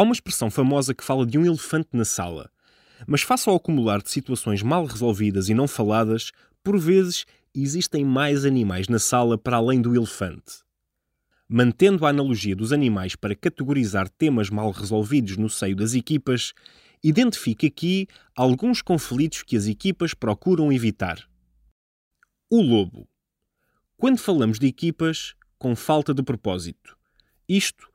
[0.00, 2.50] Há uma expressão famosa que fala de um elefante na sala,
[3.06, 6.32] mas face ao acumular de situações mal resolvidas e não faladas,
[6.64, 10.64] por vezes existem mais animais na sala para além do elefante.
[11.46, 16.54] Mantendo a analogia dos animais para categorizar temas mal resolvidos no seio das equipas,
[17.04, 21.28] identifique aqui alguns conflitos que as equipas procuram evitar.
[22.48, 23.06] O lobo.
[23.98, 26.96] Quando falamos de equipas, com falta de propósito.
[27.46, 27.89] Isto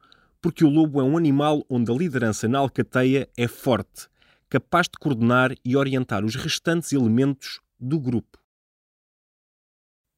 [0.45, 4.07] porque o lobo é um animal onde a liderança na alcateia é forte,
[4.47, 8.37] capaz de coordenar e orientar os restantes elementos do grupo.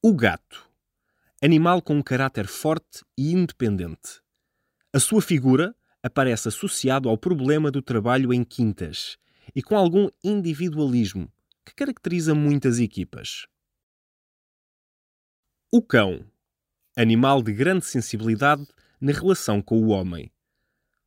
[0.02, 0.68] O gato.
[1.42, 4.20] Animal com um caráter forte e independente.
[4.92, 9.16] A sua figura aparece associado ao problema do trabalho em quintas
[9.56, 11.32] e com algum individualismo
[11.64, 13.46] que caracteriza muitas equipas.
[15.72, 16.22] O cão.
[16.94, 18.66] Animal de grande sensibilidade
[19.00, 20.30] na relação com o homem.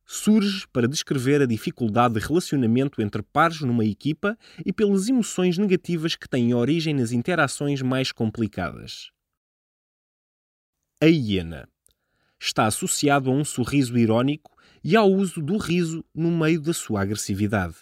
[0.04, 6.16] Surge para descrever a dificuldade de relacionamento entre pares numa equipa e pelas emoções negativas
[6.16, 9.10] que têm origem nas interações mais complicadas.
[11.00, 11.68] A hiena
[12.38, 17.02] está associado a um sorriso irónico e ao uso do riso no meio da sua
[17.02, 17.76] agressividade.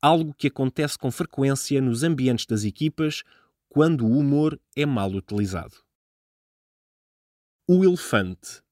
[0.00, 3.22] Algo que acontece com frequência nos ambientes das equipas
[3.68, 5.76] quando o humor é mal utilizado.
[7.66, 8.62] O elefante,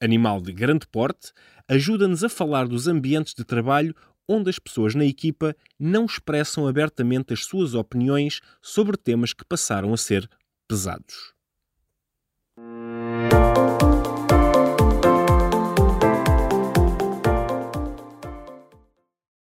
[0.00, 1.32] animal de grande porte,
[1.68, 3.94] ajuda-nos a falar dos ambientes de trabalho
[4.28, 9.92] onde as pessoas na equipa não expressam abertamente as suas opiniões sobre temas que passaram
[9.92, 10.30] a ser
[10.68, 11.34] pesados.